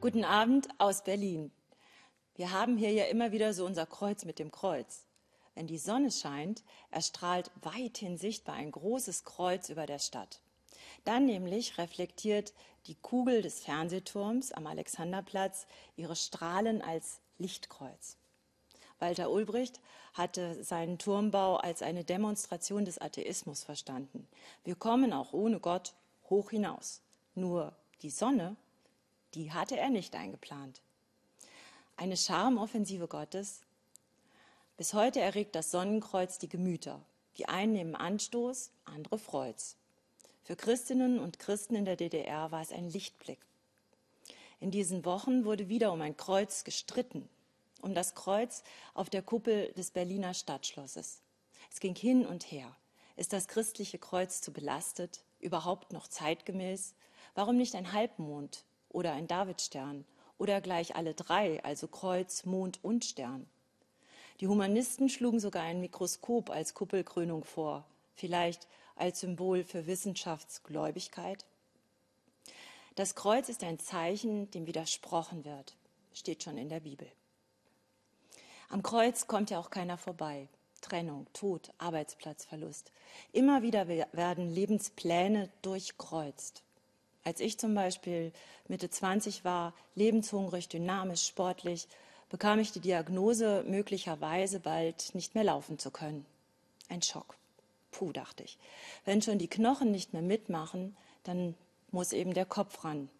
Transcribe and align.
Guten 0.00 0.24
Abend 0.24 0.66
aus 0.78 1.04
Berlin. 1.04 1.52
Wir 2.34 2.52
haben 2.52 2.78
hier 2.78 2.90
ja 2.90 3.04
immer 3.04 3.32
wieder 3.32 3.52
so 3.52 3.66
unser 3.66 3.84
Kreuz 3.84 4.24
mit 4.24 4.38
dem 4.38 4.50
Kreuz. 4.50 5.04
Wenn 5.54 5.66
die 5.66 5.76
Sonne 5.76 6.10
scheint, 6.10 6.64
erstrahlt 6.90 7.50
weithin 7.60 8.16
sichtbar 8.16 8.54
ein 8.54 8.70
großes 8.70 9.24
Kreuz 9.24 9.68
über 9.68 9.84
der 9.84 9.98
Stadt. 9.98 10.40
Dann 11.04 11.26
nämlich 11.26 11.76
reflektiert 11.76 12.54
die 12.86 12.94
Kugel 12.94 13.42
des 13.42 13.60
Fernsehturms 13.60 14.52
am 14.52 14.66
Alexanderplatz 14.66 15.66
ihre 15.96 16.16
Strahlen 16.16 16.80
als 16.80 17.20
Lichtkreuz. 17.36 18.16
Walter 19.00 19.30
Ulbricht 19.30 19.80
hatte 20.14 20.64
seinen 20.64 20.96
Turmbau 20.96 21.56
als 21.56 21.82
eine 21.82 22.04
Demonstration 22.04 22.86
des 22.86 22.98
Atheismus 22.98 23.64
verstanden. 23.64 24.26
Wir 24.64 24.76
kommen 24.76 25.12
auch 25.12 25.34
ohne 25.34 25.60
Gott 25.60 25.92
hoch 26.30 26.48
hinaus. 26.48 27.02
Nur 27.34 27.76
die 28.00 28.08
Sonne, 28.08 28.56
die 29.34 29.52
hatte 29.52 29.76
er 29.76 29.90
nicht 29.90 30.14
eingeplant. 30.14 30.80
Eine 31.96 32.16
Charmoffensive 32.16 33.08
Gottes. 33.08 33.60
Bis 34.76 34.94
heute 34.94 35.20
erregt 35.20 35.54
das 35.54 35.70
Sonnenkreuz 35.70 36.38
die 36.38 36.48
Gemüter. 36.48 37.00
Die 37.36 37.48
einen 37.48 37.72
nehmen 37.72 37.94
Anstoß, 37.94 38.70
andere 38.84 39.18
freut's. 39.18 39.76
Für 40.42 40.56
Christinnen 40.56 41.18
und 41.20 41.38
Christen 41.38 41.74
in 41.74 41.84
der 41.84 41.96
DDR 41.96 42.50
war 42.50 42.62
es 42.62 42.72
ein 42.72 42.88
Lichtblick. 42.88 43.38
In 44.58 44.70
diesen 44.70 45.04
Wochen 45.04 45.44
wurde 45.44 45.68
wieder 45.68 45.92
um 45.92 46.00
ein 46.02 46.16
Kreuz 46.16 46.64
gestritten, 46.64 47.28
um 47.82 47.94
das 47.94 48.14
Kreuz 48.14 48.62
auf 48.94 49.08
der 49.10 49.22
Kuppel 49.22 49.72
des 49.74 49.90
Berliner 49.90 50.34
Stadtschlosses. 50.34 51.20
Es 51.70 51.80
ging 51.80 51.94
hin 51.94 52.26
und 52.26 52.50
her. 52.50 52.74
Ist 53.16 53.32
das 53.32 53.48
christliche 53.48 53.98
Kreuz 53.98 54.40
zu 54.40 54.52
belastet, 54.52 55.22
überhaupt 55.38 55.92
noch 55.92 56.08
zeitgemäß? 56.08 56.94
Warum 57.34 57.56
nicht 57.56 57.74
ein 57.74 57.92
Halbmond 57.92 58.64
oder 58.90 59.12
ein 59.12 59.26
Davidstern 59.26 60.04
oder 60.38 60.60
gleich 60.60 60.96
alle 60.96 61.14
drei, 61.14 61.62
also 61.64 61.88
Kreuz, 61.88 62.44
Mond 62.44 62.78
und 62.82 63.04
Stern? 63.04 63.46
Die 64.40 64.48
Humanisten 64.48 65.08
schlugen 65.08 65.40
sogar 65.40 65.62
ein 65.62 65.80
Mikroskop 65.80 66.50
als 66.50 66.74
Kuppelkrönung 66.74 67.44
vor, 67.44 67.84
vielleicht 68.14 68.66
als 68.96 69.20
Symbol 69.20 69.64
für 69.64 69.86
Wissenschaftsgläubigkeit. 69.86 71.44
Das 72.94 73.14
Kreuz 73.14 73.48
ist 73.48 73.64
ein 73.64 73.78
Zeichen, 73.78 74.50
dem 74.50 74.66
widersprochen 74.66 75.44
wird, 75.44 75.76
steht 76.12 76.42
schon 76.42 76.58
in 76.58 76.68
der 76.68 76.80
Bibel. 76.80 77.10
Am 78.68 78.82
Kreuz 78.82 79.26
kommt 79.26 79.50
ja 79.50 79.58
auch 79.58 79.70
keiner 79.70 79.98
vorbei. 79.98 80.48
Trennung, 80.80 81.26
Tod, 81.32 81.72
Arbeitsplatzverlust. 81.78 82.92
Immer 83.32 83.62
wieder 83.62 83.88
werden 83.88 84.48
Lebenspläne 84.48 85.50
durchkreuzt. 85.62 86.62
Als 87.24 87.40
ich 87.40 87.58
zum 87.58 87.74
Beispiel 87.74 88.32
Mitte 88.68 88.88
20 88.88 89.44
war, 89.44 89.74
lebenshungrig, 89.94 90.68
dynamisch, 90.68 91.26
sportlich, 91.26 91.86
bekam 92.30 92.58
ich 92.60 92.72
die 92.72 92.80
Diagnose, 92.80 93.64
möglicherweise 93.66 94.60
bald 94.60 95.14
nicht 95.14 95.34
mehr 95.34 95.44
laufen 95.44 95.78
zu 95.78 95.90
können. 95.90 96.24
Ein 96.88 97.02
Schock. 97.02 97.36
Puh, 97.90 98.12
dachte 98.12 98.44
ich. 98.44 98.56
Wenn 99.04 99.20
schon 99.20 99.38
die 99.38 99.48
Knochen 99.48 99.90
nicht 99.90 100.12
mehr 100.12 100.22
mitmachen, 100.22 100.96
dann 101.24 101.54
muss 101.90 102.12
eben 102.12 102.34
der 102.34 102.46
Kopf 102.46 102.84
ran. 102.84 103.10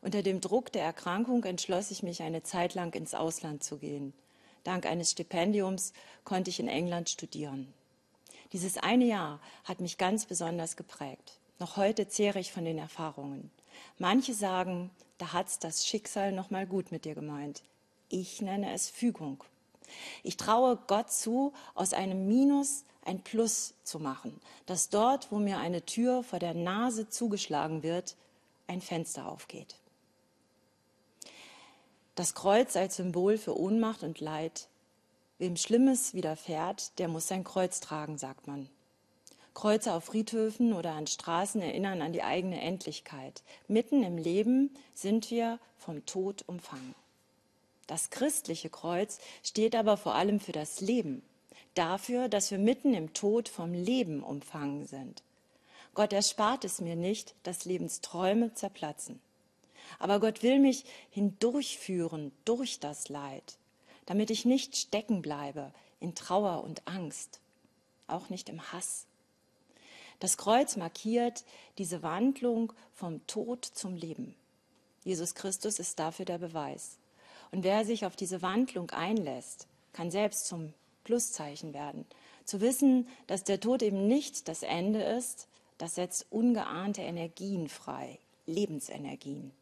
Unter 0.00 0.22
dem 0.22 0.40
Druck 0.40 0.72
der 0.72 0.84
Erkrankung 0.84 1.44
entschloss 1.44 1.90
ich 1.90 2.02
mich, 2.02 2.22
eine 2.22 2.42
Zeit 2.42 2.74
lang 2.74 2.94
ins 2.94 3.14
Ausland 3.14 3.64
zu 3.64 3.78
gehen. 3.78 4.12
Dank 4.62 4.86
eines 4.86 5.10
Stipendiums 5.10 5.92
konnte 6.24 6.50
ich 6.50 6.60
in 6.60 6.68
England 6.68 7.10
studieren. 7.10 7.72
Dieses 8.52 8.78
eine 8.78 9.04
Jahr 9.04 9.40
hat 9.64 9.80
mich 9.80 9.98
ganz 9.98 10.26
besonders 10.26 10.76
geprägt. 10.76 11.37
Noch 11.58 11.76
heute 11.76 12.08
zehre 12.08 12.38
ich 12.38 12.52
von 12.52 12.64
den 12.64 12.78
Erfahrungen. 12.78 13.50
Manche 13.98 14.34
sagen, 14.34 14.90
da 15.18 15.32
hat's 15.32 15.58
das 15.58 15.86
Schicksal 15.86 16.32
noch 16.32 16.50
mal 16.50 16.66
gut 16.66 16.92
mit 16.92 17.04
dir 17.04 17.14
gemeint. 17.14 17.62
Ich 18.08 18.40
nenne 18.40 18.72
es 18.72 18.88
Fügung. 18.88 19.42
Ich 20.22 20.36
traue 20.36 20.76
Gott 20.86 21.10
zu, 21.10 21.52
aus 21.74 21.92
einem 21.92 22.28
Minus 22.28 22.84
ein 23.04 23.22
Plus 23.22 23.74
zu 23.82 23.98
machen, 23.98 24.38
dass 24.66 24.90
dort, 24.90 25.32
wo 25.32 25.38
mir 25.38 25.58
eine 25.58 25.84
Tür 25.84 26.22
vor 26.22 26.38
der 26.38 26.54
Nase 26.54 27.08
zugeschlagen 27.08 27.82
wird, 27.82 28.16
ein 28.66 28.80
Fenster 28.80 29.26
aufgeht. 29.26 29.76
Das 32.14 32.34
Kreuz 32.34 32.76
als 32.76 32.96
Symbol 32.96 33.38
für 33.38 33.58
Ohnmacht 33.58 34.02
und 34.02 34.20
Leid. 34.20 34.68
Wem 35.38 35.56
Schlimmes 35.56 36.14
widerfährt, 36.14 36.98
der 36.98 37.08
muss 37.08 37.28
sein 37.28 37.44
Kreuz 37.44 37.80
tragen, 37.80 38.18
sagt 38.18 38.46
man. 38.46 38.68
Kreuze 39.54 39.92
auf 39.92 40.04
Friedhöfen 40.04 40.72
oder 40.72 40.92
an 40.92 41.06
Straßen 41.06 41.60
erinnern 41.60 42.02
an 42.02 42.12
die 42.12 42.22
eigene 42.22 42.60
Endlichkeit. 42.60 43.42
Mitten 43.66 44.02
im 44.02 44.16
Leben 44.16 44.74
sind 44.94 45.30
wir 45.30 45.58
vom 45.76 46.06
Tod 46.06 46.44
umfangen. 46.46 46.94
Das 47.88 48.10
christliche 48.10 48.70
Kreuz 48.70 49.18
steht 49.42 49.74
aber 49.74 49.96
vor 49.96 50.14
allem 50.14 50.40
für 50.40 50.52
das 50.52 50.80
Leben, 50.80 51.22
dafür, 51.74 52.28
dass 52.28 52.50
wir 52.50 52.58
mitten 52.58 52.94
im 52.94 53.14
Tod 53.14 53.48
vom 53.48 53.72
Leben 53.72 54.22
umfangen 54.22 54.86
sind. 54.86 55.22
Gott 55.94 56.12
erspart 56.12 56.64
es 56.64 56.80
mir 56.80 56.94
nicht, 56.94 57.34
dass 57.42 57.64
Lebensträume 57.64 58.54
zerplatzen. 58.54 59.20
Aber 59.98 60.20
Gott 60.20 60.44
will 60.44 60.60
mich 60.60 60.84
hindurchführen 61.10 62.30
durch 62.44 62.78
das 62.78 63.08
Leid, 63.08 63.56
damit 64.06 64.30
ich 64.30 64.44
nicht 64.44 64.76
stecken 64.76 65.22
bleibe 65.22 65.72
in 65.98 66.14
Trauer 66.14 66.62
und 66.62 66.86
Angst, 66.86 67.40
auch 68.06 68.28
nicht 68.28 68.48
im 68.48 68.72
Hass. 68.72 69.07
Das 70.18 70.36
Kreuz 70.36 70.76
markiert 70.76 71.44
diese 71.78 72.02
Wandlung 72.02 72.72
vom 72.92 73.24
Tod 73.26 73.64
zum 73.64 73.94
Leben. 73.94 74.34
Jesus 75.04 75.34
Christus 75.34 75.78
ist 75.78 75.98
dafür 75.98 76.24
der 76.24 76.38
Beweis. 76.38 76.98
Und 77.50 77.62
wer 77.62 77.84
sich 77.84 78.04
auf 78.04 78.16
diese 78.16 78.42
Wandlung 78.42 78.90
einlässt, 78.90 79.68
kann 79.92 80.10
selbst 80.10 80.46
zum 80.46 80.74
Pluszeichen 81.04 81.72
werden. 81.72 82.04
Zu 82.44 82.60
wissen, 82.60 83.08
dass 83.26 83.44
der 83.44 83.60
Tod 83.60 83.82
eben 83.82 84.06
nicht 84.06 84.48
das 84.48 84.62
Ende 84.62 85.02
ist, 85.02 85.48
das 85.78 85.94
setzt 85.94 86.26
ungeahnte 86.30 87.02
Energien 87.02 87.68
frei, 87.68 88.18
Lebensenergien. 88.46 89.52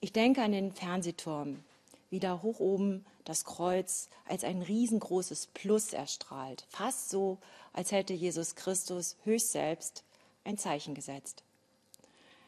Ich 0.00 0.12
denke 0.12 0.42
an 0.42 0.52
den 0.52 0.72
Fernsehturm, 0.72 1.62
wie 2.10 2.20
da 2.20 2.42
hoch 2.42 2.60
oben 2.60 3.06
das 3.24 3.44
Kreuz 3.44 4.08
als 4.26 4.44
ein 4.44 4.62
riesengroßes 4.62 5.48
Plus 5.54 5.92
erstrahlt, 5.92 6.66
fast 6.68 7.10
so, 7.10 7.38
als 7.72 7.92
hätte 7.92 8.12
Jesus 8.12 8.56
Christus 8.56 9.16
höchst 9.24 9.52
selbst 9.52 10.04
ein 10.44 10.58
Zeichen 10.58 10.94
gesetzt. 10.94 11.44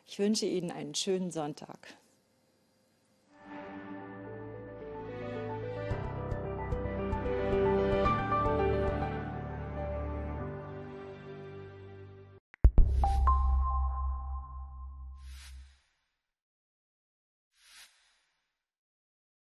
Ich 0.07 0.19
wünsche 0.19 0.47
Ihnen 0.47 0.71
einen 0.71 0.95
schönen 0.95 1.31
Sonntag. 1.31 1.95